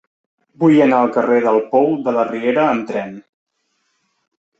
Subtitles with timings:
[0.61, 3.13] Vull anar al carrer del Pou de la Riera amb tren.